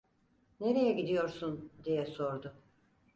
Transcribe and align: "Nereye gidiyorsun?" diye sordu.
"Nereye 0.59 0.91
gidiyorsun?" 0.93 1.71
diye 1.83 2.05
sordu. 2.05 2.53